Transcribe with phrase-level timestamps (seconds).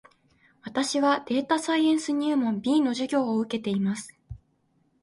[0.63, 4.17] 私はデータサイエンス入門 B の授業を受けています